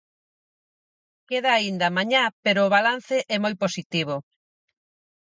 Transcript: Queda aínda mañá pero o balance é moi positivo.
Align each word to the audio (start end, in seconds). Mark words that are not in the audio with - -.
Queda 1.29 1.49
aínda 1.55 1.95
mañá 1.97 2.23
pero 2.43 2.59
o 2.67 2.71
balance 2.75 3.17
é 3.35 3.37
moi 3.43 3.53
positivo. 3.63 4.15